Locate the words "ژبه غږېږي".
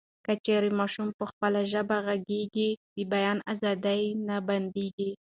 1.71-2.69